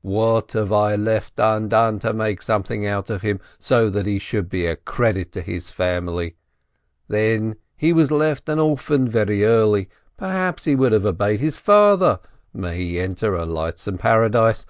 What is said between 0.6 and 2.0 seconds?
I left undone